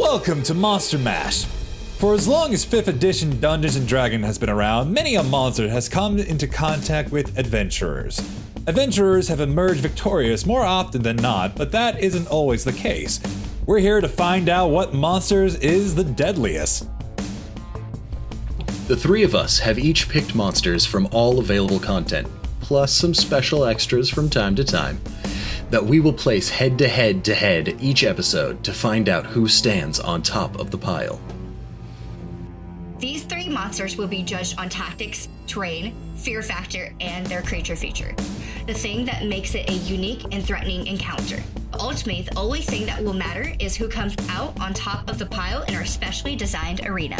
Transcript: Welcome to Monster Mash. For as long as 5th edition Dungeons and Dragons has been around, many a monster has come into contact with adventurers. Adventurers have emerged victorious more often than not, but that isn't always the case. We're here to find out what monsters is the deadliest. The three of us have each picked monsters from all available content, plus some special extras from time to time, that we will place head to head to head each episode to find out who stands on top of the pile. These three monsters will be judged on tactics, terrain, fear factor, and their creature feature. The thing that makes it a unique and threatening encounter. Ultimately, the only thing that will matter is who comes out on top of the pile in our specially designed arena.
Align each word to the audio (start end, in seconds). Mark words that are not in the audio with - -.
Welcome 0.00 0.42
to 0.44 0.54
Monster 0.54 0.96
Mash. 0.96 1.44
For 1.98 2.14
as 2.14 2.26
long 2.26 2.54
as 2.54 2.64
5th 2.64 2.88
edition 2.88 3.38
Dungeons 3.38 3.76
and 3.76 3.86
Dragons 3.86 4.24
has 4.24 4.38
been 4.38 4.48
around, 4.48 4.90
many 4.90 5.14
a 5.14 5.22
monster 5.22 5.68
has 5.68 5.90
come 5.90 6.18
into 6.18 6.48
contact 6.48 7.12
with 7.12 7.38
adventurers. 7.38 8.18
Adventurers 8.66 9.28
have 9.28 9.40
emerged 9.40 9.80
victorious 9.80 10.46
more 10.46 10.62
often 10.62 11.02
than 11.02 11.16
not, 11.16 11.54
but 11.54 11.70
that 11.72 12.00
isn't 12.00 12.26
always 12.28 12.64
the 12.64 12.72
case. 12.72 13.20
We're 13.66 13.78
here 13.78 14.00
to 14.00 14.08
find 14.08 14.48
out 14.48 14.70
what 14.70 14.94
monsters 14.94 15.56
is 15.56 15.94
the 15.94 16.04
deadliest. 16.04 16.88
The 18.88 18.96
three 18.96 19.22
of 19.22 19.34
us 19.34 19.58
have 19.58 19.78
each 19.78 20.08
picked 20.08 20.34
monsters 20.34 20.86
from 20.86 21.08
all 21.12 21.40
available 21.40 21.78
content, 21.78 22.26
plus 22.62 22.90
some 22.90 23.12
special 23.12 23.66
extras 23.66 24.08
from 24.08 24.30
time 24.30 24.56
to 24.56 24.64
time, 24.64 24.98
that 25.70 25.84
we 25.84 26.00
will 26.00 26.12
place 26.12 26.48
head 26.48 26.78
to 26.78 26.88
head 26.88 27.24
to 27.24 27.34
head 27.34 27.76
each 27.80 28.04
episode 28.04 28.62
to 28.64 28.72
find 28.72 29.08
out 29.08 29.26
who 29.26 29.48
stands 29.48 30.00
on 30.00 30.22
top 30.22 30.58
of 30.58 30.70
the 30.70 30.78
pile. 30.78 31.20
These 32.98 33.24
three 33.24 33.48
monsters 33.48 33.96
will 33.96 34.08
be 34.08 34.22
judged 34.22 34.58
on 34.58 34.68
tactics, 34.68 35.28
terrain, 35.46 35.94
fear 36.16 36.42
factor, 36.42 36.92
and 37.00 37.24
their 37.26 37.40
creature 37.40 37.76
feature. 37.76 38.14
The 38.66 38.74
thing 38.74 39.06
that 39.06 39.24
makes 39.24 39.54
it 39.54 39.70
a 39.70 39.72
unique 39.72 40.24
and 40.32 40.44
threatening 40.44 40.86
encounter. 40.86 41.42
Ultimately, 41.72 42.22
the 42.22 42.38
only 42.38 42.60
thing 42.60 42.84
that 42.86 43.02
will 43.02 43.14
matter 43.14 43.54
is 43.58 43.74
who 43.74 43.88
comes 43.88 44.14
out 44.28 44.60
on 44.60 44.74
top 44.74 45.08
of 45.08 45.18
the 45.18 45.24
pile 45.24 45.62
in 45.62 45.74
our 45.76 45.86
specially 45.86 46.36
designed 46.36 46.86
arena. 46.86 47.16